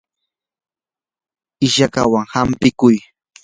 ishankawan 1.65 2.25
hampikuy. 2.33 2.95